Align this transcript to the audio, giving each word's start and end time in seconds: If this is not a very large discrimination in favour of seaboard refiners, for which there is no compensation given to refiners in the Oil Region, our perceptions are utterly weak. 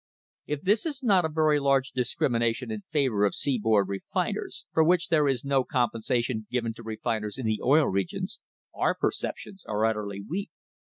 If 0.47 0.63
this 0.63 0.87
is 0.87 1.03
not 1.03 1.25
a 1.25 1.29
very 1.29 1.59
large 1.59 1.91
discrimination 1.91 2.71
in 2.71 2.81
favour 2.89 3.23
of 3.23 3.35
seaboard 3.35 3.87
refiners, 3.87 4.65
for 4.73 4.83
which 4.83 5.09
there 5.09 5.27
is 5.27 5.43
no 5.45 5.63
compensation 5.63 6.47
given 6.49 6.73
to 6.73 6.81
refiners 6.83 7.37
in 7.37 7.45
the 7.45 7.59
Oil 7.63 7.85
Region, 7.85 8.25
our 8.73 8.95
perceptions 8.95 9.63
are 9.67 9.85
utterly 9.85 10.23
weak. 10.27 10.49